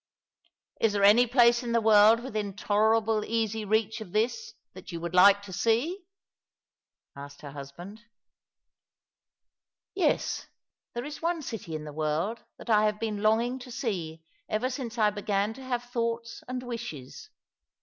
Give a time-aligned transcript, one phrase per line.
[0.79, 4.99] "Is there any place in the world within tolerable easy reach of this that you
[4.99, 6.07] would like to see?"
[7.15, 8.01] asked her husband."
[9.93, 10.47] Yes,
[10.95, 14.23] there is one city in the world that I have been long ing to see
[14.49, 17.29] ever since I began to have thoughts and wishes."